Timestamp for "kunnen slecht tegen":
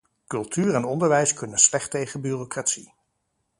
1.33-2.21